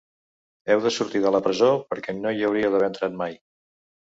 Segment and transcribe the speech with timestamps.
[0.75, 3.39] Heu de sortir de la presó perquè no hi hauríeu d’haver entrat mai.